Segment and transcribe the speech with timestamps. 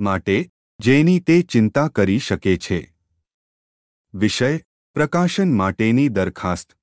[0.00, 0.36] માટે
[0.80, 2.80] જેની તે ચિંતા કરી શકે છે
[4.14, 4.52] વિષય
[4.96, 6.76] પ્રકાશન માટેની દરખાસ્ત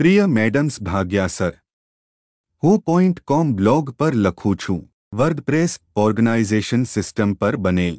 [0.00, 1.52] પ્રિય મેડમ્સ ભાગ્યા સર
[2.62, 4.82] હું પોઈન્ટ કોમ બ્લોગ પર લખું છું
[5.14, 7.98] વર્ડપ્રેસ ઓર્ગનાઇઝેશન સિસ્ટમ પર બનેલ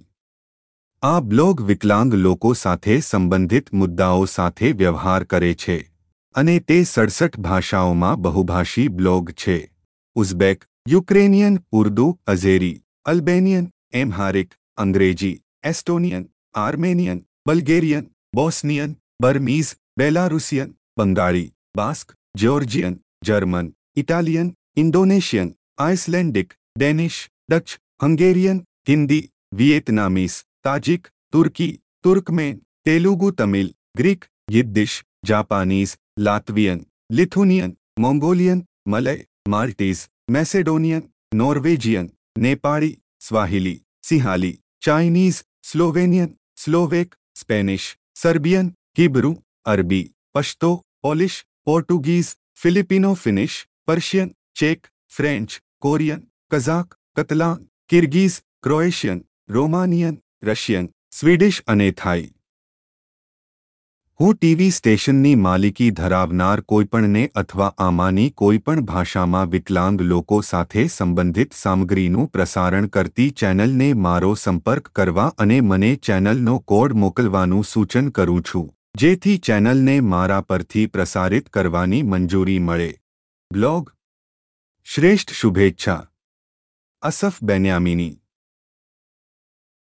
[1.04, 5.78] આ બ્લોગ વિકલાંગ લોકો સાથે સંબંધિત મુદ્દાઓ સાથે વ્યવહાર કરે છે
[6.36, 9.58] અને તે સડસઠ ભાષાઓમાં બહુભાષી બ્લોગ છે
[10.16, 12.76] Uzbek Ukrainian Urdu Azeri
[13.06, 15.32] Albanian Amharic, अंग्रेज़ी,
[15.64, 16.26] Estonian,
[16.56, 28.64] Armenian, Bulgarian, Bosnian, Burmese, Belarusian, Bengali, Basque, Georgian, German, Italian, Indonesian, Icelandic, Danish, Dutch, Hungarian,
[28.88, 29.20] Hindi
[29.54, 31.70] Vietnamese Tajik, तुर्की,
[32.04, 41.02] Turkmen, Telugu, Tamil, Greek Yiddish Japanese, Latvian, Lithuanian, Mongolian, Malay, Maltese, Macedonian,
[41.34, 43.82] Norwegian Nepali Swahili.
[44.05, 49.33] Sinhala Chinese Slovenian Slovak Spanish Serbian Hebrew
[49.67, 60.21] અરબી Pashto Polish Portuguese Filipino Finnish Persian check French Korean Kazakh Catalan Kyrgyz Croatian Romanian
[60.43, 62.29] Russian Swedish અને થાઈ
[64.20, 72.30] હું TV સ્ટેશનની માલિકી ધરાવનાર કોઈપણને અથવા આમાંની કોઈપણ ભાષામાં વિકલાંગ લોકો સાથે સંબંધિત સામગ્રીનું
[72.30, 79.38] પ્રસારણ કરતી ચેનલને મારો સંપર્ક કરવા અને મને ચેનલનો કોડ મોકલવાનું સૂચન કરું છું, જેથી
[79.48, 82.92] ચેનલને મારા પરથી પ્રસારિત કરવાની મંજૂરી મળે.
[83.52, 83.96] બ્લોગ
[84.88, 86.02] શ્રેષ્ઠ શુભેચ્છા.
[87.04, 88.14] અસફ બેન્યામિની.